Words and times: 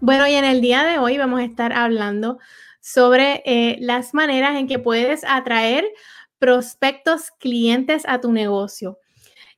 Bueno, 0.00 0.26
y 0.26 0.34
en 0.34 0.44
el 0.44 0.60
día 0.60 0.84
de 0.84 0.98
hoy 0.98 1.16
vamos 1.16 1.40
a 1.40 1.44
estar 1.44 1.72
hablando 1.72 2.38
sobre 2.80 3.42
eh, 3.46 3.78
las 3.80 4.12
maneras 4.12 4.56
en 4.56 4.68
que 4.68 4.78
puedes 4.78 5.24
atraer 5.24 5.86
prospectos 6.38 7.30
clientes 7.38 8.04
a 8.06 8.20
tu 8.20 8.30
negocio. 8.30 8.98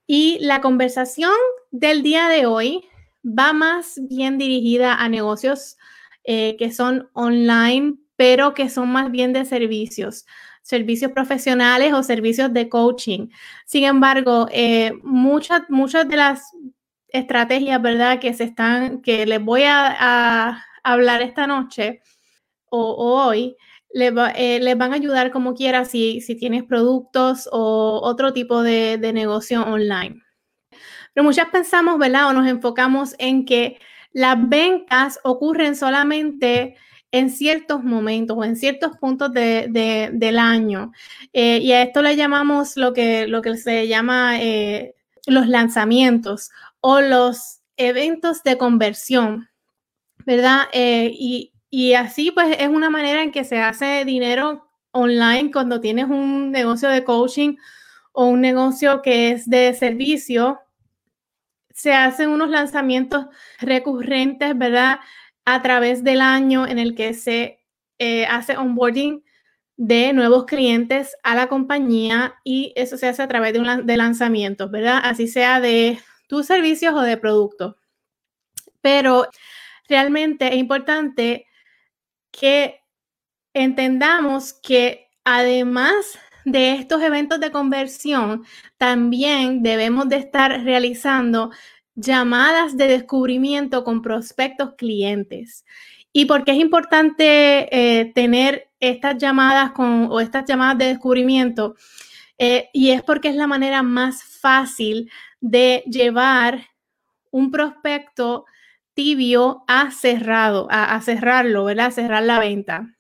Y 0.07 0.39
la 0.41 0.61
conversación 0.61 1.33
del 1.73 2.03
día 2.03 2.29
de 2.29 2.47
hoy 2.47 2.89
va 3.25 3.53
más 3.53 4.01
bien 4.09 4.39
dirigida 4.39 4.95
a 4.95 5.09
negocios 5.09 5.77
eh, 6.23 6.57
que 6.57 6.73
son 6.73 7.11
online, 7.15 7.97
pero 8.15 8.55
que 8.55 8.71
son 8.71 8.91
más 8.91 9.11
bien 9.11 9.33
de 9.33 9.45
servicios, 9.45 10.25
servicios 10.63 11.11
profesionales 11.11 11.93
o 11.93 12.03
servicios 12.05 12.53
de 12.53 12.69
coaching. 12.69 13.29
Sin 13.67 13.85
embargo, 13.85 14.47
eh, 14.53 14.93
muchas, 15.03 15.63
muchas 15.69 16.09
de 16.09 16.17
las 16.17 16.43
estrategias, 17.09 17.81
¿verdad? 17.83 18.21
Que 18.21 18.35
se 18.35 18.45
están, 18.45 19.03
que 19.03 19.27
les 19.27 19.43
voy 19.43 19.63
a 19.65 20.65
hablar 20.83 21.23
esta 21.23 21.47
noche, 21.47 22.01
o, 22.71 22.95
hoy 23.27 23.57
eh, 23.95 24.61
les, 24.61 24.79
van 24.79 24.93
a 24.93 24.97
ayudar 24.97 25.31
como 25.31 25.55
quiera 25.55 25.85
si, 25.85 26.21
si 26.21 26.37
tienes 26.37 26.65
productos 26.65 27.49
o 27.51 28.01
otro 28.03 28.33
tipo 28.33 28.63
de, 28.63 28.99
negocio 29.13 29.63
online. 29.63 30.23
Pero 31.15 31.25
muchas 31.25 31.49
pensamos, 31.49 31.99
¿verdad? 31.99 32.29
O 32.29 32.33
nos 32.33 32.47
enfocamos 32.47 33.15
en 33.19 33.45
que 33.45 33.79
las 34.13 34.37
ventas 34.49 35.19
ocurren 35.25 35.75
solamente 35.77 36.77
en 37.11 37.31
ciertos 37.31 37.83
momentos 37.83 38.37
o 38.37 38.45
en 38.45 38.57
ciertos 38.57 38.97
puntos 38.99 39.33
del 39.33 40.39
año. 40.39 40.93
Eh, 41.33 41.59
y 41.59 41.73
a 41.73 41.83
esto 41.83 42.03
le 42.03 42.17
llamamos 42.17 42.77
lo 42.77 42.93
que, 42.93 43.27
lo 43.27 43.41
que 43.41 43.57
se 43.57 43.89
llama 43.89 44.41
eh, 44.41 44.95
los 45.29 45.49
lanzamientos 45.49 46.51
o 46.81 47.01
los 47.01 47.61
eventos 47.77 48.43
de 48.43 48.59
conversión, 48.59 49.49
¿verdad? 50.27 50.63
y, 50.73 51.53
y 51.71 51.95
así 51.95 52.31
pues 52.31 52.57
es 52.59 52.69
una 52.69 52.91
manera 52.91 53.23
en 53.23 53.31
que 53.31 53.45
se 53.45 53.61
hace 53.61 54.05
dinero 54.05 54.69
online 54.93 55.51
cuando 55.53 55.81
tienes 55.81 56.07
un 56.07 56.51
negocio 56.51 56.89
de 56.89 57.05
coaching 57.05 57.57
o 58.13 58.27
un 58.27 58.41
negocio 58.41 59.03
que 59.03 59.31
es 59.31 59.49
de 59.49 59.75
servicio. 59.75 60.61
Se 61.71 61.93
hacen 61.93 62.31
unos 62.31 62.51
lanzamientos 62.51 63.27
recurrentes, 63.61 64.57
¿verdad? 64.57 65.01
A 65.45 65.63
través 65.63 66.03
del 66.03 66.21
año 66.21 66.67
en 66.67 66.79
el 66.79 66.95
que 66.95 67.15
se 67.15 67.61
eh, 67.99 68.27
hace 68.27 68.57
onboarding 68.57 69.23
de 69.79 70.13
nuevos 70.13 70.45
clientes 70.45 71.17
a 71.23 71.37
la 71.37 71.47
compañía 71.47 72.35
y 72.45 72.73
eso 72.77 72.99
se 72.99 73.07
hace 73.07 73.23
a 73.23 73.29
través 73.29 73.53
de, 73.53 73.61
un, 73.61 73.87
de 73.87 73.97
lanzamientos, 73.97 74.71
¿verdad? 74.71 75.01
Así 75.05 75.29
sea 75.29 75.61
de 75.61 76.01
tus 76.27 76.47
servicios 76.47 76.95
o 76.95 77.01
de 77.01 77.17
productos. 77.17 77.77
Pero 78.81 79.29
realmente 79.89 80.49
es 80.49 80.57
importante 80.57 81.47
que 82.33 82.81
entendamos 83.55 84.53
que 84.53 85.09
además 85.25 86.19
de 86.45 86.73
estos 86.73 87.01
eventos 87.03 87.39
de 87.39 87.53
conversión, 87.53 88.45
también 88.79 89.63
debemos 89.63 90.09
de 90.09 90.17
estar 90.17 90.65
realizando 90.65 91.51
llamadas 91.95 92.77
de 92.77 92.89
descubrimiento 92.89 93.85
con 93.85 94.03
prospectos 94.03 94.75
clientes. 94.77 95.65
¿Y 96.13 96.25
por 96.25 96.45
qué 96.45 96.53
es 96.53 96.59
importante 96.59 97.69
eh, 97.71 98.13
tener 98.13 98.68
estas 98.81 99.19
llamadas 99.19 99.73
con, 99.73 100.09
o 100.11 100.21
estas 100.21 100.45
llamadas 100.45 100.79
de 100.79 100.87
descubrimiento? 100.87 101.75
Eh, 102.39 102.69
y 102.73 102.91
es 102.91 103.03
porque 103.03 103.29
es 103.29 103.35
la 103.35 103.47
manera 103.47 103.83
más 103.83 104.23
fácil 104.23 105.11
de 105.41 105.83
llevar 105.87 106.69
un 107.31 107.51
prospecto 107.51 108.45
tibio 108.95 109.65
a 109.67 109.91
cerrado, 109.91 110.69
a, 110.71 111.01
cerrarlo, 111.01 111.65
¿verdad? 111.65 111.87
A 111.87 111.91
cerrar 111.91 112.23
la 112.23 112.41
venta. 112.41 112.95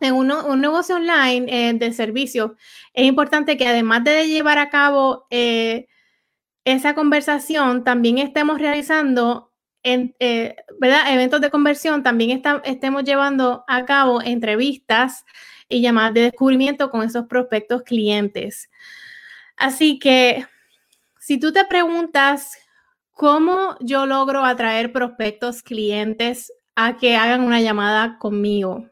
En 0.00 0.14
un 0.14 0.60
negocio 0.60 0.96
online 0.96 1.46
eh, 1.48 1.74
de 1.74 1.92
servicio, 1.92 2.56
es 2.94 3.04
importante 3.04 3.56
que 3.56 3.68
además 3.68 4.02
de 4.02 4.26
llevar 4.28 4.58
a 4.58 4.70
cabo 4.70 5.26
eh, 5.30 5.88
esa 6.64 6.94
conversación, 6.94 7.84
también 7.84 8.18
estemos 8.18 8.58
realizando 8.58 9.49
en, 9.82 10.14
eh, 10.20 10.56
¿verdad? 10.78 11.12
eventos 11.12 11.40
de 11.40 11.50
conversión, 11.50 12.02
también 12.02 12.42
estemos 12.64 13.04
llevando 13.04 13.64
a 13.68 13.84
cabo 13.84 14.22
entrevistas 14.22 15.24
y 15.68 15.80
llamadas 15.80 16.14
de 16.14 16.22
descubrimiento 16.22 16.90
con 16.90 17.02
esos 17.02 17.26
prospectos 17.26 17.82
clientes. 17.82 18.70
Así 19.56 19.98
que 19.98 20.46
si 21.18 21.38
tú 21.38 21.52
te 21.52 21.64
preguntas 21.64 22.58
¿Cómo 23.20 23.76
yo 23.80 24.06
logro 24.06 24.46
atraer 24.46 24.92
prospectos, 24.92 25.62
clientes 25.62 26.50
a 26.74 26.96
que 26.96 27.16
hagan 27.16 27.42
una 27.42 27.60
llamada 27.60 28.16
conmigo? 28.18 28.88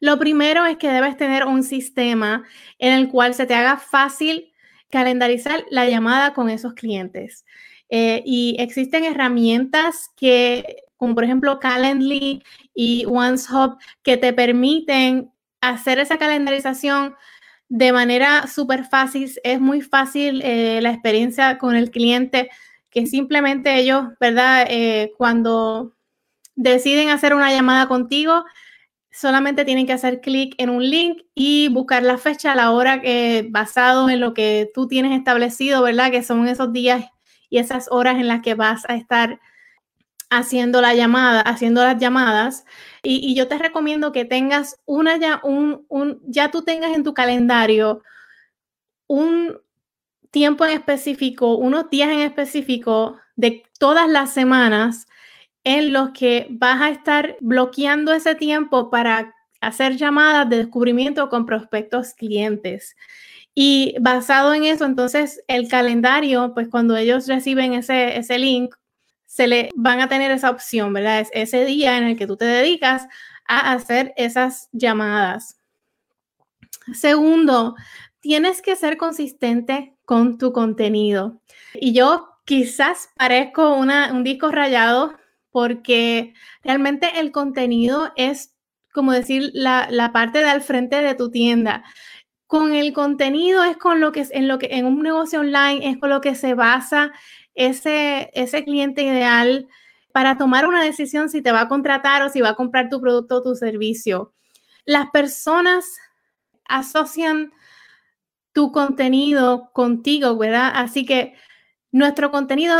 Lo 0.00 0.18
primero 0.18 0.64
es 0.64 0.78
que 0.78 0.88
debes 0.88 1.18
tener 1.18 1.44
un 1.44 1.64
sistema 1.64 2.44
en 2.78 2.94
el 2.94 3.10
cual 3.10 3.34
se 3.34 3.44
te 3.44 3.54
haga 3.54 3.76
fácil 3.76 4.54
calendarizar 4.88 5.66
la 5.68 5.86
llamada 5.86 6.32
con 6.32 6.48
esos 6.48 6.72
clientes. 6.72 7.44
Eh, 7.90 8.22
y 8.26 8.56
existen 8.58 9.04
herramientas 9.04 10.10
que, 10.16 10.84
como 10.96 11.14
por 11.14 11.24
ejemplo 11.24 11.58
Calendly 11.58 12.42
y 12.74 13.04
OneShop, 13.06 13.78
que 14.02 14.16
te 14.16 14.32
permiten 14.32 15.30
hacer 15.60 15.98
esa 15.98 16.18
calendarización 16.18 17.14
de 17.68 17.92
manera 17.92 18.46
súper 18.46 18.84
fácil. 18.84 19.30
Es 19.44 19.60
muy 19.60 19.80
fácil 19.80 20.42
eh, 20.44 20.80
la 20.82 20.90
experiencia 20.90 21.58
con 21.58 21.76
el 21.76 21.90
cliente 21.90 22.50
que 22.90 23.06
simplemente 23.06 23.76
ellos, 23.76 24.06
¿verdad? 24.20 24.66
Eh, 24.68 25.12
cuando 25.16 25.94
deciden 26.56 27.10
hacer 27.10 27.34
una 27.34 27.52
llamada 27.52 27.86
contigo, 27.86 28.44
solamente 29.10 29.64
tienen 29.64 29.86
que 29.86 29.92
hacer 29.92 30.20
clic 30.20 30.54
en 30.58 30.70
un 30.70 30.88
link 30.88 31.22
y 31.34 31.68
buscar 31.68 32.02
la 32.02 32.18
fecha, 32.18 32.54
la 32.54 32.70
hora 32.72 33.00
que 33.00 33.46
basado 33.50 34.08
en 34.10 34.20
lo 34.20 34.34
que 34.34 34.70
tú 34.74 34.88
tienes 34.88 35.16
establecido, 35.16 35.82
¿verdad? 35.82 36.10
Que 36.10 36.22
son 36.22 36.48
esos 36.48 36.72
días 36.72 37.04
y 37.50 37.58
esas 37.58 37.88
horas 37.90 38.16
en 38.16 38.28
las 38.28 38.42
que 38.42 38.54
vas 38.54 38.84
a 38.88 38.94
estar 38.94 39.40
haciendo 40.30 40.80
la 40.82 40.94
llamada, 40.94 41.40
haciendo 41.40 41.82
las 41.82 41.98
llamadas. 41.98 42.64
Y, 43.02 43.34
yo 43.34 43.48
te 43.48 43.58
recomiendo 43.58 44.12
que 44.12 44.24
tengas 44.24 44.78
una 44.84 45.16
ya, 45.16 45.40
un, 45.42 45.86
un, 45.88 46.20
ya 46.26 46.50
tú 46.50 46.62
tengas 46.62 46.94
en 46.94 47.04
tu 47.04 47.14
calendario 47.14 48.02
un, 49.06 49.58
tiempo 50.30 50.64
en 50.64 50.72
específico, 50.72 51.56
unos 51.56 51.90
días 51.90 52.10
en 52.10 52.20
específico 52.20 53.18
de 53.36 53.64
todas 53.78 54.08
las 54.08 54.32
semanas 54.32 55.06
en 55.64 55.92
los 55.92 56.10
que 56.10 56.46
vas 56.50 56.80
a 56.80 56.90
estar 56.90 57.36
bloqueando 57.40 58.12
ese 58.12 58.34
tiempo 58.34 58.90
para 58.90 59.34
hacer 59.60 59.96
llamadas 59.96 60.48
de 60.48 60.58
descubrimiento 60.58 61.28
con 61.28 61.46
prospectos 61.46 62.14
clientes. 62.14 62.96
Y 63.60 63.96
basado 63.98 64.54
en 64.54 64.62
eso, 64.62 64.84
entonces 64.84 65.42
el 65.48 65.66
calendario, 65.66 66.52
pues 66.54 66.68
cuando 66.68 66.96
ellos 66.96 67.26
reciben 67.26 67.72
ese, 67.72 68.16
ese 68.16 68.38
link, 68.38 68.72
se 69.26 69.48
le 69.48 69.70
van 69.74 69.98
a 69.98 70.08
tener 70.08 70.30
esa 70.30 70.50
opción, 70.50 70.92
¿verdad? 70.92 71.18
Es 71.18 71.30
ese 71.32 71.64
día 71.64 71.98
en 71.98 72.04
el 72.04 72.16
que 72.16 72.28
tú 72.28 72.36
te 72.36 72.44
dedicas 72.44 73.08
a 73.48 73.72
hacer 73.72 74.14
esas 74.16 74.68
llamadas. 74.70 75.58
Segundo, 76.94 77.74
tienes 78.20 78.62
que 78.62 78.76
ser 78.76 78.96
consistente 78.96 79.96
con 80.04 80.38
tu 80.38 80.52
contenido. 80.52 81.42
Y 81.74 81.92
yo 81.92 82.28
quizás 82.44 83.10
parezco 83.16 83.74
un 83.74 84.22
disco 84.22 84.52
rayado 84.52 85.16
porque 85.50 86.32
realmente 86.62 87.18
el 87.18 87.32
contenido 87.32 88.12
es, 88.14 88.54
como 88.94 89.10
decir, 89.10 89.50
la, 89.52 90.12
parte 90.12 90.38
de 90.38 90.48
al 90.48 90.62
frente 90.62 91.02
de 91.02 91.16
tu 91.16 91.32
tienda. 91.32 91.82
Con 92.48 92.74
el 92.74 92.92
contenido 92.92 93.62
es 93.62 93.76
con 93.76 94.00
lo 94.00 94.10
que 94.10 94.26
en 94.30 94.48
lo 94.48 94.58
que 94.58 94.68
en 94.72 94.86
un 94.86 95.02
negocio 95.02 95.40
online 95.40 95.88
es 95.88 95.98
con 95.98 96.08
lo 96.08 96.20
que 96.20 96.34
se 96.34 96.54
basa 96.54 97.12
ese, 97.54 98.30
ese 98.32 98.64
cliente 98.64 99.02
ideal 99.02 99.68
para 100.12 100.38
tomar 100.38 100.66
una 100.66 100.82
decisión 100.82 101.28
si 101.28 101.42
te 101.42 101.52
va 101.52 101.60
a 101.60 101.68
contratar 101.68 102.22
o 102.22 102.30
si 102.30 102.40
va 102.40 102.48
a 102.50 102.54
comprar 102.56 102.88
tu 102.88 103.00
producto 103.00 103.36
o 103.36 103.42
tu 103.42 103.54
servicio. 103.54 104.32
Las 104.86 105.10
personas 105.10 105.98
asocian 106.64 107.52
tu 108.52 108.72
contenido 108.72 109.70
contigo, 109.74 110.36
¿verdad? 110.38 110.72
Así 110.74 111.04
que 111.04 111.34
nuestro 111.92 112.30
contenido 112.30 112.74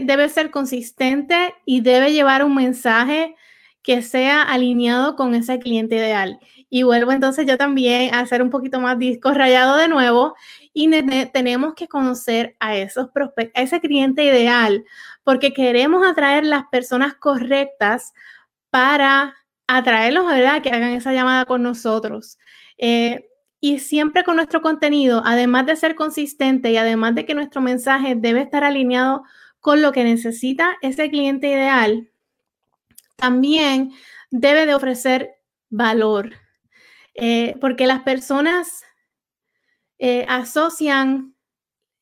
debe 0.00 0.28
ser 0.30 0.50
consistente 0.50 1.54
y 1.66 1.82
debe 1.82 2.12
llevar 2.12 2.42
un 2.42 2.54
mensaje 2.54 3.36
que 3.82 4.02
sea 4.02 4.42
alineado 4.42 5.16
con 5.16 5.34
ese 5.34 5.58
cliente 5.58 5.96
ideal. 5.96 6.38
Y 6.70 6.84
vuelvo 6.84 7.12
entonces 7.12 7.46
yo 7.46 7.58
también 7.58 8.14
a 8.14 8.20
hacer 8.20 8.42
un 8.42 8.50
poquito 8.50 8.80
más 8.80 8.98
disco 8.98 9.32
rayado 9.32 9.76
de 9.76 9.88
nuevo 9.88 10.34
y 10.72 10.88
tenemos 11.32 11.74
que 11.74 11.88
conocer 11.88 12.56
a 12.60 12.76
esos 12.76 13.10
prospectos, 13.10 13.60
a 13.60 13.64
ese 13.64 13.80
cliente 13.80 14.24
ideal, 14.24 14.84
porque 15.24 15.52
queremos 15.52 16.06
atraer 16.06 16.46
las 16.46 16.64
personas 16.70 17.14
correctas 17.14 18.12
para 18.70 19.34
atraerlos, 19.66 20.26
¿verdad? 20.26 20.62
Que 20.62 20.70
hagan 20.70 20.92
esa 20.92 21.12
llamada 21.12 21.44
con 21.44 21.62
nosotros. 21.62 22.38
Eh, 22.78 23.28
y 23.60 23.78
siempre 23.78 24.24
con 24.24 24.36
nuestro 24.36 24.62
contenido, 24.62 25.22
además 25.24 25.66
de 25.66 25.76
ser 25.76 25.94
consistente 25.94 26.72
y 26.72 26.76
además 26.76 27.14
de 27.14 27.26
que 27.26 27.34
nuestro 27.34 27.60
mensaje 27.60 28.14
debe 28.16 28.40
estar 28.40 28.64
alineado 28.64 29.24
con 29.60 29.82
lo 29.82 29.92
que 29.92 30.04
necesita 30.04 30.76
ese 30.82 31.08
cliente 31.10 31.48
ideal, 31.48 32.11
también 33.16 33.92
debe 34.30 34.66
de 34.66 34.74
ofrecer 34.74 35.36
valor. 35.70 36.32
Eh, 37.14 37.56
porque 37.60 37.86
las 37.86 38.02
personas 38.02 38.84
eh, 39.98 40.24
asocian 40.28 41.34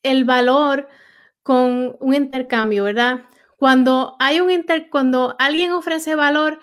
el 0.02 0.24
valor 0.24 0.88
con 1.42 1.96
un 2.00 2.14
intercambio, 2.14 2.84
¿verdad? 2.84 3.24
Cuando 3.56 4.16
hay 4.20 4.40
un 4.40 4.50
inter, 4.50 4.88
cuando 4.88 5.36
alguien 5.38 5.72
ofrece 5.72 6.14
valor, 6.14 6.60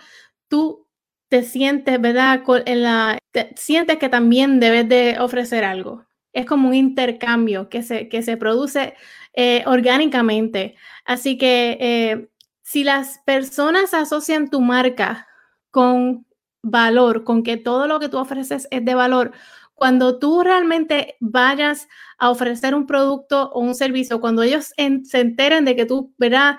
tú 0.47 0.87
te 1.29 1.43
sientes, 1.43 1.99
¿verdad? 1.99 2.43
La, 2.65 3.19
sientes 3.55 3.97
que 3.97 4.09
también 4.09 4.59
debes 4.59 4.87
de 4.87 5.17
ofrecer 5.19 5.63
algo. 5.63 6.05
Es 6.33 6.45
como 6.45 6.69
un 6.69 6.75
intercambio 6.75 7.69
que 7.69 7.83
se, 7.83 8.09
que 8.09 8.21
se 8.21 8.37
produce 8.37 8.95
eh, 9.33 9.63
orgánicamente. 9.65 10.75
Así 11.05 11.37
que 11.37 12.29
si 12.67 12.83
las 12.83 13.19
personas 13.19 13.93
asocian 13.93 14.49
tu 14.49 14.59
marca 14.59 15.25
con 15.71 16.27
valor, 16.61 17.23
con 17.23 17.41
que 17.41 17.55
todo 17.55 17.87
lo 17.87 17.97
que 18.01 18.09
tú 18.09 18.17
ofreces 18.17 18.67
es 18.71 18.83
de 18.83 18.93
valor, 18.93 19.31
cuando 19.73 20.19
tú 20.19 20.43
realmente 20.43 21.15
vayas 21.21 21.87
a 22.17 22.29
ofrecer 22.29 22.75
un 22.75 22.85
producto 22.85 23.51
o 23.53 23.61
un 23.61 23.73
servicio, 23.73 24.19
cuando 24.19 24.43
ellos 24.43 24.73
se 24.75 25.19
enteren 25.21 25.63
de 25.63 25.77
que 25.77 25.85
tú, 25.85 26.13
¿verdad? 26.17 26.57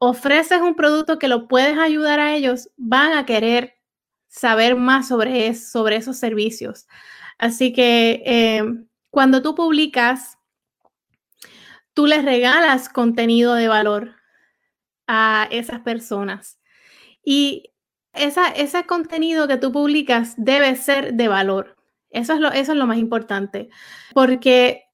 Ofreces 0.00 0.60
un 0.60 0.74
producto 0.74 1.20
que 1.20 1.28
lo 1.28 1.46
puedes 1.46 1.78
ayudar 1.78 2.18
a 2.18 2.34
ellos, 2.34 2.70
van 2.76 3.12
a 3.12 3.24
querer 3.24 3.74
saber 4.26 4.74
más 4.74 5.06
sobre, 5.06 5.54
sobre 5.54 5.94
esos 5.94 6.16
servicios. 6.16 6.88
Así 7.38 7.72
que 7.72 8.24
eh, 8.26 8.64
cuando 9.10 9.40
tú 9.40 9.54
publicas, 9.54 10.36
tú 11.94 12.06
les 12.06 12.24
regalas 12.24 12.88
contenido 12.88 13.54
de 13.54 13.68
valor 13.68 14.17
a 15.08 15.48
esas 15.50 15.80
personas. 15.80 16.60
Y 17.24 17.72
esa, 18.12 18.48
ese 18.48 18.84
contenido 18.84 19.48
que 19.48 19.56
tú 19.56 19.72
publicas 19.72 20.34
debe 20.36 20.76
ser 20.76 21.14
de 21.14 21.26
valor. 21.28 21.76
Eso 22.10 22.34
es, 22.34 22.40
lo, 22.40 22.52
eso 22.52 22.72
es 22.72 22.78
lo 22.78 22.86
más 22.86 22.98
importante, 22.98 23.68
porque 24.14 24.84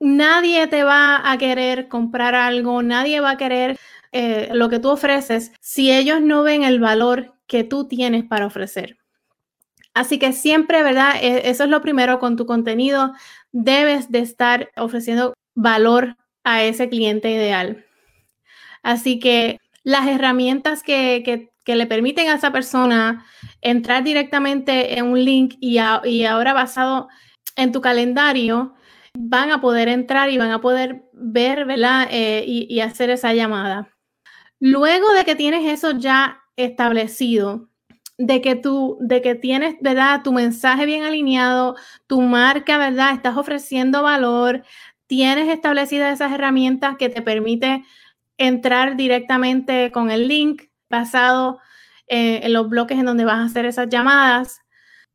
nadie 0.00 0.66
te 0.68 0.84
va 0.84 1.30
a 1.30 1.36
querer 1.36 1.88
comprar 1.88 2.34
algo, 2.34 2.82
nadie 2.82 3.20
va 3.20 3.32
a 3.32 3.36
querer 3.36 3.78
eh, 4.12 4.48
lo 4.52 4.68
que 4.68 4.78
tú 4.78 4.90
ofreces 4.90 5.52
si 5.60 5.92
ellos 5.92 6.22
no 6.22 6.42
ven 6.42 6.64
el 6.64 6.80
valor 6.80 7.34
que 7.46 7.64
tú 7.64 7.88
tienes 7.88 8.24
para 8.24 8.46
ofrecer. 8.46 8.98
Así 9.94 10.18
que 10.18 10.32
siempre, 10.32 10.82
¿verdad? 10.82 11.16
E, 11.20 11.50
eso 11.50 11.64
es 11.64 11.70
lo 11.70 11.82
primero 11.82 12.18
con 12.18 12.36
tu 12.36 12.46
contenido. 12.46 13.12
Debes 13.52 14.10
de 14.10 14.20
estar 14.20 14.70
ofreciendo 14.76 15.34
valor 15.54 16.16
a 16.44 16.62
ese 16.64 16.88
cliente 16.88 17.30
ideal. 17.30 17.84
Así 18.82 19.18
que 19.18 19.58
las 19.84 20.06
herramientas 20.06 20.82
que, 20.82 21.50
le 21.66 21.86
permiten 21.86 22.28
a 22.28 22.34
esa 22.34 22.52
persona 22.52 23.24
entrar 23.60 24.02
directamente 24.04 24.98
en 24.98 25.06
un 25.06 25.24
link 25.24 25.54
y, 25.60 25.78
ahora 25.78 26.52
basado 26.52 27.08
en 27.56 27.72
tu 27.72 27.80
calendario, 27.80 28.74
van 29.16 29.50
a 29.50 29.60
poder 29.60 29.88
entrar 29.88 30.30
y 30.30 30.38
van 30.38 30.50
a 30.50 30.60
poder 30.60 31.04
ver, 31.12 31.64
¿verdad? 31.64 32.08
Eh, 32.10 32.44
y 32.46 32.80
hacer 32.80 33.10
esa 33.10 33.34
llamada. 33.34 33.88
Luego 34.58 35.12
de 35.12 35.24
que 35.24 35.34
tienes 35.34 35.70
eso 35.70 35.92
ya 35.98 36.40
establecido, 36.56 37.68
de 38.18 38.40
que 38.40 38.54
tú, 38.54 38.96
de 39.00 39.20
que 39.22 39.34
tienes, 39.34 39.74
¿verdad? 39.80 40.22
Tu 40.22 40.32
mensaje 40.32 40.86
bien 40.86 41.02
alineado, 41.02 41.74
tu 42.06 42.20
marca, 42.20 42.78
¿verdad? 42.78 43.12
Estás 43.12 43.36
ofreciendo 43.36 44.02
valor, 44.02 44.62
tienes 45.06 45.48
establecidas 45.48 46.14
esas 46.14 46.32
herramientas 46.32 46.96
que 46.96 47.08
te 47.08 47.22
permite 47.22 47.84
entrar 48.46 48.96
directamente 48.96 49.90
con 49.92 50.10
el 50.10 50.28
link 50.28 50.62
basado 50.90 51.60
eh, 52.06 52.40
en 52.42 52.52
los 52.52 52.68
bloques 52.68 52.98
en 52.98 53.06
donde 53.06 53.24
vas 53.24 53.38
a 53.38 53.44
hacer 53.44 53.64
esas 53.64 53.88
llamadas. 53.88 54.60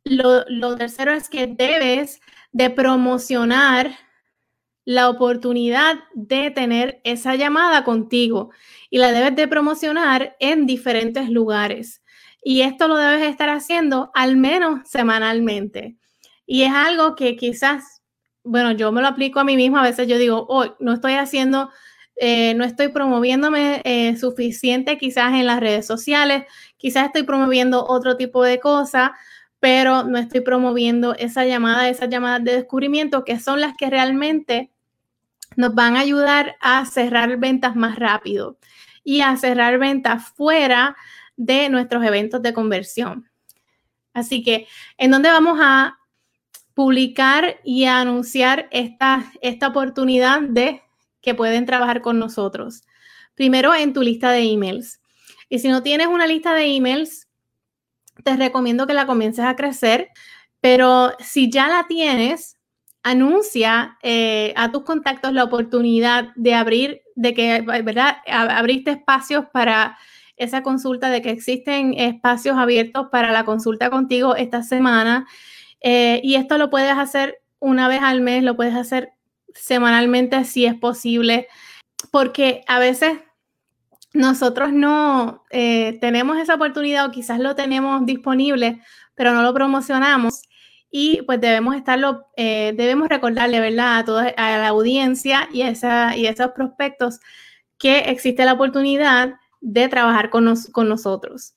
Lo, 0.04 0.44
lo 0.48 0.76
tercero 0.76 1.12
es 1.14 1.30
que 1.30 1.48
debes 1.48 2.20
de 2.52 2.70
promocionar 2.70 3.92
la 4.86 5.10
oportunidad 5.10 6.00
de 6.14 6.50
tener 6.50 7.02
esa 7.04 7.36
llamada 7.36 7.84
contigo 7.84 8.52
y 8.90 9.00
la 9.00 9.12
debes 9.12 9.36
de 9.36 9.48
promocionar 9.50 10.38
en 10.40 10.66
diferentes 10.66 11.30
lugares. 11.30 12.02
Y 12.42 12.62
esto 12.62 12.88
lo 12.88 12.96
debes 12.96 13.28
estar 13.28 13.50
haciendo 13.50 14.12
al 14.14 14.38
menos 14.38 14.90
semanalmente. 14.90 15.98
Y 16.46 16.64
es 16.64 16.72
algo 16.72 17.16
que 17.16 17.36
quizás, 17.36 18.02
bueno, 18.46 18.72
yo 18.72 18.94
me 18.94 19.02
lo 19.02 19.10
aplico 19.10 19.42
a 19.42 19.44
mí 19.44 19.58
misma. 19.58 19.82
A 19.82 19.90
veces 19.90 20.08
yo 20.08 20.18
digo, 20.18 20.46
hoy 20.48 20.72
no 20.80 20.94
estoy 20.94 21.16
haciendo, 21.16 21.70
eh, 22.20 22.54
no 22.56 22.64
estoy 22.64 22.88
promoviéndome 22.88 23.82
eh, 23.84 24.18
suficiente 24.18 24.98
quizás 24.98 25.34
en 25.34 25.46
las 25.46 25.60
redes 25.60 25.86
sociales, 25.86 26.46
quizás 26.78 27.06
estoy 27.06 27.24
promoviendo 27.24 27.86
otro 27.86 28.18
tipo 28.18 28.44
de 28.44 28.60
cosas, 28.60 29.12
pero 29.60 30.04
no 30.04 30.18
estoy 30.18 30.42
promoviendo 30.42 31.16
esa 31.16 31.46
llamada, 31.46 31.90
esas 31.90 32.10
llamadas 32.10 32.44
de 32.44 32.56
descubrimiento 32.56 33.24
que 33.24 33.40
son 33.40 33.62
las 33.62 33.76
que 33.78 33.90
realmente 33.90 34.72
nos 35.56 35.74
van 35.76 35.96
a 35.96 36.02
ayudar 36.02 36.56
a 36.60 36.86
cerrar 36.86 37.38
ventas 37.38 37.76
más 37.76 37.98
rápido 37.98 38.58
y 39.04 39.22
a 39.22 39.36
cerrar 39.38 39.78
ventas 39.78 40.30
fuera 40.36 40.96
de 41.36 41.70
nuestros 41.70 42.04
eventos 42.04 42.42
de 42.42 42.54
conversión. 42.54 43.30
Así 44.14 44.44
que, 44.44 44.68
¿en 44.98 45.12
dónde 45.12 45.30
vamos 45.30 45.60
a 45.62 46.00
publicar 46.74 47.60
y 47.64 47.86
a 47.86 48.00
anunciar 48.00 48.68
esta, 48.72 49.32
esta 49.42 49.68
oportunidad 49.68 50.42
de 50.42 50.82
que 51.22 51.36
pueden 51.36 51.66
trabajar 51.66 52.02
con 52.02 52.20
nosotros? 52.20 52.84
Primero, 53.36 53.74
en 53.76 53.94
tu 53.94 54.02
lista 54.02 54.32
de 54.32 54.42
emails. 54.42 55.00
Y 55.50 55.60
si 55.60 55.70
no 55.70 55.84
tienes 55.84 56.08
una 56.08 56.28
lista 56.28 56.54
de 56.54 56.76
emails, 56.76 57.28
te 58.24 58.36
recomiendo 58.36 58.88
que 58.88 58.94
la 58.94 59.06
comiences 59.06 59.46
a 59.46 59.56
crecer, 59.56 60.10
pero 60.60 61.14
si 61.20 61.50
ya 61.50 61.68
la 61.68 61.86
tienes, 61.88 62.58
anuncia 63.04 63.98
eh, 64.04 64.54
a 64.58 64.72
tus 64.72 64.84
contactos 64.84 65.32
la 65.32 65.44
oportunidad 65.44 66.30
de 66.36 66.54
abrir, 66.54 67.02
de 67.16 67.34
que, 67.34 67.62
¿verdad? 67.62 68.18
Abriste 68.28 68.92
espacios 68.92 69.46
para 69.54 69.98
esa 70.36 70.62
consulta 70.62 71.10
de 71.10 71.22
que 71.22 71.32
existen 71.32 71.94
espacios 71.94 72.58
abiertos 72.58 73.08
para 73.12 73.32
la 73.32 73.46
consulta 73.46 73.90
contigo 73.90 74.36
esta 74.36 74.62
semana. 74.62 75.26
Eh, 75.82 76.20
y 76.24 76.36
esto 76.36 76.58
lo 76.58 76.70
puedes 76.70 76.98
hacer 76.98 77.40
una 77.60 77.88
vez 77.88 78.02
al 78.02 78.22
mes, 78.22 78.44
lo 78.44 78.56
puedes 78.56 78.76
hacer 78.76 79.14
semanalmente 79.60 80.44
si 80.46 80.66
es 80.66 80.76
posible, 80.76 81.48
porque 82.12 82.64
a 82.68 82.80
veces 82.80 83.20
nosotros 84.14 84.72
no 84.74 85.44
eh, 85.50 85.98
tenemos 86.02 86.38
esa 86.38 86.56
oportunidad 86.56 87.06
o 87.06 87.12
quizás 87.12 87.40
lo 87.40 87.56
tenemos 87.56 88.06
disponible, 88.06 88.82
pero 89.16 89.34
no 89.34 89.42
lo 89.42 89.54
promocionamos. 89.54 90.42
Y 90.90 91.22
pues 91.24 91.42
debemos 91.42 91.76
estarlo, 91.76 92.28
eh, 92.38 92.74
debemos 92.78 93.10
recordarle, 93.10 93.60
¿verdad? 93.60 94.00
A 94.00 94.06
toda 94.06 94.30
a 94.38 94.58
la 94.58 94.70
audiencia 94.70 95.50
y, 95.52 95.62
esa, 95.62 96.16
y 96.16 96.28
esos 96.28 96.52
prospectos 96.52 97.20
que 97.78 98.00
existe 98.10 98.46
la 98.46 98.54
oportunidad 98.54 99.36
de 99.62 99.88
trabajar 99.90 100.30
con, 100.30 100.46
nosotros. 100.46 101.56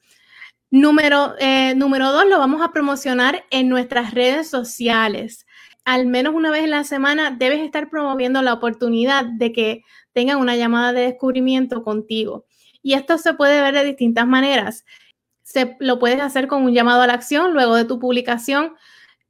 Número, 0.71 1.35
eh, 1.39 1.75
número 1.75 2.13
dos, 2.13 2.27
lo 2.27 2.39
vamos 2.39 2.63
a 2.63 2.73
promocionar 2.73 3.45
en 3.51 3.69
nuestras 3.69 4.15
redes 4.15 4.49
sociales. 4.49 5.47
Al 5.85 6.07
menos 6.07 6.35
una 6.35 6.51
vez 6.51 6.65
en 6.65 6.71
la 6.71 6.85
semana 6.85 7.31
debes 7.31 7.61
estar 7.61 7.91
promoviendo 7.91 8.43
la 8.43 8.53
oportunidad 8.53 9.25
de 9.25 9.53
que 9.53 9.83
tengan 10.13 10.39
una 10.39 10.57
llamada 10.57 10.93
de 10.93 11.03
descubrimiento 11.03 11.83
contigo. 11.83 12.47
Y 12.83 12.95
esto 12.95 13.19
se 13.19 13.35
puede 13.35 13.61
ver 13.61 13.75
de 13.75 13.85
distintas 13.85 14.27
maneras. 14.27 14.85
Se, 15.43 15.77
lo 15.81 15.99
puedes 15.99 16.21
hacer 16.21 16.47
con 16.47 16.63
un 16.63 16.73
llamado 16.73 17.03
a 17.03 17.07
la 17.07 17.15
acción 17.15 17.53
luego 17.53 17.75
de 17.75 17.85
tu 17.85 17.99
publicación 17.99 18.75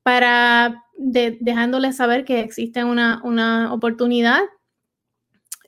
para 0.02 0.84
dejándole 0.96 1.92
saber 1.92 2.24
que 2.24 2.40
existe 2.40 2.84
una, 2.84 3.20
una 3.24 3.72
oportunidad. 3.72 4.40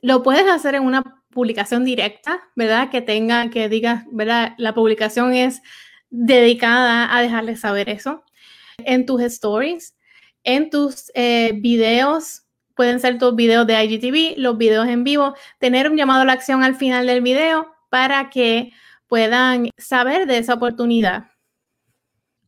Lo 0.01 0.21
puedes 0.21 0.47
hacer 0.47 0.75
en 0.75 0.83
una 0.83 1.23
publicación 1.29 1.83
directa, 1.83 2.41
¿verdad? 2.55 2.89
Que 2.89 3.01
tenga, 3.01 3.49
que 3.49 3.67
diga, 3.69 4.05
¿verdad? 4.11 4.53
La 4.57 4.73
publicación 4.73 5.33
es 5.33 5.61
dedicada 6.09 7.15
a 7.15 7.21
dejarles 7.21 7.61
saber 7.61 7.89
eso. 7.89 8.23
En 8.77 9.05
tus 9.05 9.21
stories, 9.21 9.95
en 10.43 10.69
tus 10.69 11.11
eh, 11.13 11.51
videos 11.55 12.43
pueden 12.75 12.99
ser 12.99 13.17
tus 13.17 13.35
videos 13.35 13.67
de 13.67 13.83
IGTV, 13.83 14.39
los 14.39 14.57
videos 14.57 14.87
en 14.87 15.03
vivo, 15.03 15.35
tener 15.59 15.89
un 15.89 15.97
llamado 15.97 16.21
a 16.21 16.25
la 16.25 16.33
acción 16.33 16.63
al 16.63 16.75
final 16.75 17.05
del 17.05 17.21
video 17.21 17.73
para 17.89 18.29
que 18.29 18.71
puedan 19.07 19.69
saber 19.77 20.25
de 20.25 20.39
esa 20.39 20.55
oportunidad. 20.55 21.25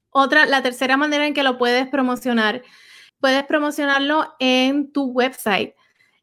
Otra, 0.10 0.46
la 0.46 0.64
tercera 0.64 0.98
manera 0.98 1.28
en 1.28 1.34
que 1.34 1.44
lo 1.44 1.58
puedes 1.58 1.88
promocionar, 1.88 2.64
puedes 3.20 3.44
promocionarlo 3.44 4.34
en 4.40 4.92
tu 4.92 5.06
website. 5.06 5.76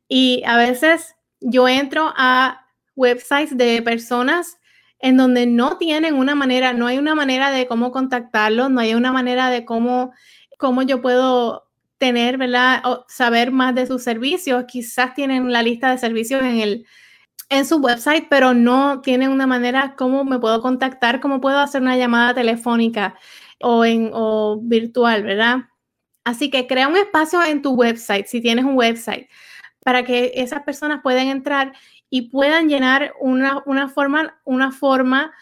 Y 0.09 0.43
a 0.47 0.57
veces 0.57 1.15
yo 1.41 1.69
entro 1.69 2.13
a 2.17 2.67
websites 2.97 3.57
de 3.57 3.83
personas 3.83 4.59
en 4.99 5.17
donde 5.17 5.47
no 5.47 5.79
tienen 5.79 6.15
una 6.15 6.35
manera, 6.35 6.73
no 6.73 6.87
hay 6.87 6.99
una 6.99 7.15
manera 7.15 7.51
de 7.51 7.67
cómo 7.67 7.91
contactarlos, 7.91 8.71
no 8.71 8.81
hay 8.81 8.95
una 8.95 9.13
manera 9.13 9.51
de 9.51 9.65
cómo, 9.65 10.13
cómo 10.63 10.83
yo 10.83 11.03
puedo 11.03 11.69
tener, 11.99 12.39
¿verdad? 12.39 12.83
O 12.85 13.05
saber 13.09 13.51
más 13.51 13.75
de 13.75 13.89
sus 13.89 14.05
servicios. 14.05 14.65
Quizás 14.69 15.13
tienen 15.13 15.51
la 15.51 15.61
lista 15.61 15.91
de 15.91 15.99
servicios 15.99 16.41
en 16.41 16.61
el 16.61 16.87
en 17.49 17.67
su 17.67 17.79
website, 17.79 18.29
pero 18.31 18.55
no 18.55 19.01
tienen 19.03 19.31
una 19.31 19.47
manera 19.47 19.97
cómo 19.97 20.25
me 20.25 20.39
puedo 20.39 20.63
contactar, 20.63 21.21
cómo 21.21 21.41
puedo 21.41 21.59
hacer 21.59 21.83
una 21.83 21.97
llamada 21.97 22.33
telefónica 22.33 23.17
o 23.61 23.85
en 23.85 24.11
o 24.15 24.61
virtual, 24.63 25.25
¿verdad? 25.25 25.65
Así 26.25 26.49
que 26.49 26.69
crea 26.69 26.87
un 26.87 26.97
espacio 26.97 27.43
en 27.43 27.61
tu 27.61 27.73
website, 27.73 28.27
si 28.27 28.41
tienes 28.41 28.65
un 28.65 28.77
website, 28.77 29.29
para 29.85 30.05
que 30.05 30.33
esas 30.37 30.63
personas 30.63 31.01
puedan 31.03 31.27
entrar 31.27 31.73
y 32.09 32.31
puedan 32.31 32.69
llenar 32.69 33.13
una, 33.21 33.89
forma, 33.89 34.41
una 34.45 34.71
forma 34.71 35.33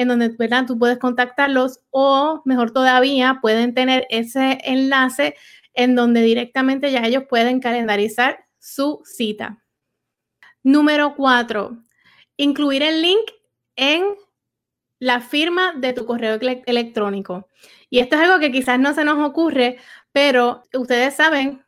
en 0.00 0.08
donde 0.08 0.30
¿verdad? 0.30 0.64
tú 0.66 0.78
puedes 0.78 0.98
contactarlos 0.98 1.80
o 1.90 2.40
mejor 2.46 2.70
todavía 2.70 3.38
pueden 3.42 3.74
tener 3.74 4.06
ese 4.08 4.58
enlace 4.64 5.36
en 5.74 5.94
donde 5.94 6.22
directamente 6.22 6.90
ya 6.90 7.06
ellos 7.06 7.24
pueden 7.28 7.60
calendarizar 7.60 8.46
su 8.58 9.02
cita. 9.04 9.62
Número 10.62 11.14
cuatro, 11.16 11.84
incluir 12.38 12.82
el 12.82 13.02
link 13.02 13.30
en 13.76 14.04
la 14.98 15.20
firma 15.20 15.74
de 15.76 15.92
tu 15.92 16.06
correo 16.06 16.38
electrónico. 16.66 17.48
Y 17.90 17.98
esto 17.98 18.16
es 18.16 18.22
algo 18.22 18.38
que 18.38 18.52
quizás 18.52 18.78
no 18.78 18.94
se 18.94 19.04
nos 19.04 19.18
ocurre, 19.18 19.76
pero 20.12 20.62
ustedes 20.72 21.14
saben 21.14 21.62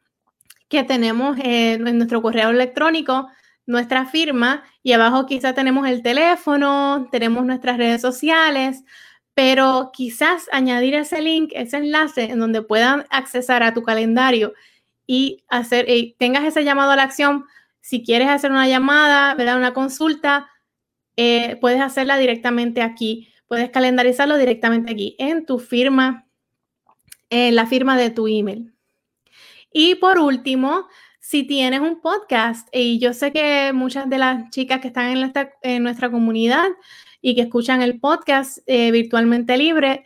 que 0.68 0.84
tenemos 0.84 1.38
eh, 1.38 1.74
en 1.74 1.98
nuestro 1.98 2.22
correo 2.22 2.48
electrónico 2.48 3.28
nuestra 3.66 4.06
firma 4.06 4.64
y 4.82 4.92
abajo 4.92 5.26
quizás 5.26 5.54
tenemos 5.54 5.88
el 5.88 6.02
teléfono, 6.02 7.08
tenemos 7.10 7.44
nuestras 7.44 7.76
redes 7.76 8.00
sociales, 8.00 8.84
pero 9.34 9.90
quizás 9.92 10.48
añadir 10.52 10.94
ese 10.94 11.22
link, 11.22 11.50
ese 11.54 11.78
enlace 11.78 12.24
en 12.24 12.38
donde 12.38 12.62
puedan 12.62 13.06
accesar 13.10 13.62
a 13.62 13.72
tu 13.72 13.82
calendario 13.82 14.52
y 15.06 15.44
hacer, 15.48 15.88
y 15.88 16.14
tengas 16.18 16.44
ese 16.44 16.64
llamado 16.64 16.90
a 16.90 16.96
la 16.96 17.04
acción. 17.04 17.44
Si 17.80 18.02
quieres 18.02 18.28
hacer 18.28 18.50
una 18.50 18.68
llamada, 18.68 19.34
¿verdad? 19.34 19.56
una 19.56 19.74
consulta, 19.74 20.48
eh, 21.16 21.56
puedes 21.60 21.80
hacerla 21.80 22.18
directamente 22.18 22.82
aquí. 22.82 23.28
Puedes 23.46 23.70
calendarizarlo 23.70 24.38
directamente 24.38 24.92
aquí 24.92 25.16
en 25.18 25.44
tu 25.44 25.58
firma, 25.58 26.26
en 27.30 27.54
la 27.54 27.66
firma 27.66 27.96
de 27.96 28.10
tu 28.10 28.26
email. 28.26 28.72
Y 29.72 29.96
por 29.96 30.18
último, 30.18 30.86
si 31.22 31.44
tienes 31.44 31.78
un 31.78 32.00
podcast, 32.00 32.68
y 32.72 32.98
yo 32.98 33.14
sé 33.14 33.32
que 33.32 33.72
muchas 33.72 34.10
de 34.10 34.18
las 34.18 34.50
chicas 34.50 34.80
que 34.80 34.88
están 34.88 35.06
en, 35.62 35.82
nuestra 35.84 36.10
comunidad 36.10 36.66
y 37.20 37.36
que 37.36 37.42
escuchan 37.42 37.80
el 37.80 38.00
podcast 38.00 38.58
eh, 38.66 38.90
virtualmente 38.90 39.56
libre, 39.56 40.04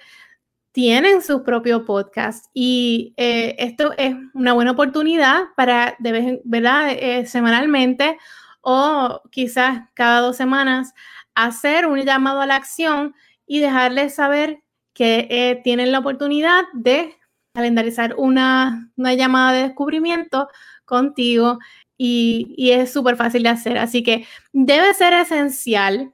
tienen 0.73 1.23
su 1.23 1.43
propio 1.43 1.87
podcast 1.87 2.51
y 2.53 3.15
eh, 3.17 3.57
esto 3.59 3.95
es 3.97 4.15
una 4.35 4.53
buena 4.53 4.73
oportunidad 4.73 5.45
para, 5.57 5.97
de 6.01 6.13
vez, 6.13 6.41
¿verdad? 6.45 6.91
Eh, 6.91 7.25
semanalmente 7.25 8.19
o 8.61 9.23
quizás 9.31 9.89
cada 9.95 10.21
dos 10.21 10.37
semanas 10.37 10.93
hacer 11.35 11.87
un 11.87 11.99
llamado 12.03 12.43
a 12.43 12.47
la 12.47 12.57
acción 12.57 13.15
y 13.47 13.61
dejarles 13.61 14.15
saber 14.17 14.63
que 14.93 15.61
tienen 15.65 15.93
la 15.93 16.01
oportunidad 16.01 16.65
de 16.75 17.17
calendarizar 17.57 18.15
una, 18.19 18.91
una 18.97 19.15
llamada 19.15 19.53
de 19.53 19.63
descubrimiento 19.63 20.49
contigo 20.85 21.59
y, 21.97 22.71
es 22.71 22.93
súper 22.93 23.17
fácil 23.17 23.43
de 23.45 23.49
hacer. 23.49 23.79
Así 23.79 24.03
que 24.03 24.27
debe 24.53 24.93
ser 24.93 25.15
esencial 25.15 26.13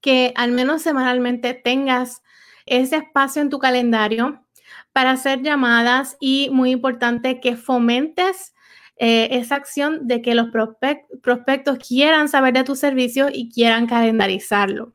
que 0.00 0.32
al 0.36 0.52
menos 0.52 0.82
semanalmente 0.82 1.52
tengas 1.52 2.22
ese 2.64 2.96
espacio 2.96 3.42
en 3.42 3.50
tu 3.50 3.58
calendario 3.58 4.46
para 4.92 5.10
hacer 5.10 5.42
llamadas 5.42 6.16
y 6.20 6.48
muy 6.52 6.70
importante 6.70 7.40
que 7.40 7.56
fomentes 7.56 8.54
eh, 8.96 9.28
esa 9.32 9.56
acción 9.56 10.06
de 10.06 10.22
que 10.22 10.36
los 10.36 10.48
prospectos 10.50 11.78
quieran 11.78 12.28
saber 12.28 12.54
de 12.54 12.64
tu 12.64 12.76
servicio 12.76 13.28
y 13.32 13.50
quieran 13.50 13.88
calendarizarlo. 13.88 14.94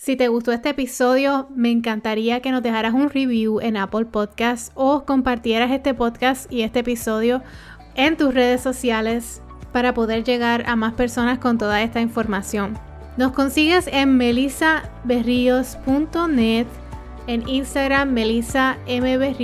Si 0.00 0.14
te 0.14 0.28
gustó 0.28 0.52
este 0.52 0.68
episodio, 0.68 1.48
me 1.56 1.72
encantaría 1.72 2.40
que 2.40 2.52
nos 2.52 2.62
dejaras 2.62 2.94
un 2.94 3.10
review 3.10 3.58
en 3.58 3.76
Apple 3.76 4.04
Podcasts 4.04 4.70
o 4.76 5.04
compartieras 5.04 5.72
este 5.72 5.92
podcast 5.92 6.50
y 6.52 6.62
este 6.62 6.78
episodio 6.78 7.42
en 7.96 8.16
tus 8.16 8.32
redes 8.32 8.60
sociales 8.60 9.42
para 9.72 9.94
poder 9.94 10.22
llegar 10.22 10.62
a 10.68 10.76
más 10.76 10.92
personas 10.92 11.40
con 11.40 11.58
toda 11.58 11.82
esta 11.82 12.00
información. 12.00 12.78
Nos 13.16 13.32
consigues 13.32 13.88
en 13.88 14.16
melisaberrios.net, 14.16 16.66
en 17.26 17.48
Instagram 17.48 18.12
Melisa 18.12 18.78
M. 18.86 19.34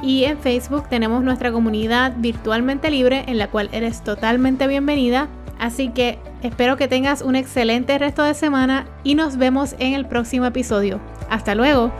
y 0.00 0.24
en 0.24 0.38
Facebook 0.38 0.88
tenemos 0.88 1.24
nuestra 1.24 1.50
comunidad 1.50 2.14
virtualmente 2.18 2.88
libre 2.88 3.24
en 3.26 3.38
la 3.38 3.50
cual 3.50 3.68
eres 3.72 4.04
totalmente 4.04 4.68
bienvenida. 4.68 5.26
Así 5.58 5.88
que 5.88 6.20
espero 6.46 6.76
que 6.76 6.88
tengas 6.88 7.22
un 7.22 7.36
excelente 7.36 7.98
resto 7.98 8.22
de 8.22 8.34
semana 8.34 8.86
y 9.04 9.14
nos 9.14 9.36
vemos 9.36 9.74
en 9.78 9.94
el 9.94 10.06
próximo 10.06 10.46
episodio. 10.46 11.00
Hasta 11.28 11.54
luego. 11.54 11.92